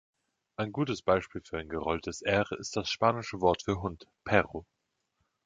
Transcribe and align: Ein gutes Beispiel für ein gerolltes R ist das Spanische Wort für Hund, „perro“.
Ein 0.55 0.71
gutes 0.71 1.03
Beispiel 1.03 1.41
für 1.43 1.59
ein 1.59 1.69
gerolltes 1.69 2.23
R 2.23 2.51
ist 2.53 2.75
das 2.75 2.89
Spanische 2.89 3.39
Wort 3.39 3.61
für 3.61 3.83
Hund, 3.83 4.07
„perro“. 4.25 4.65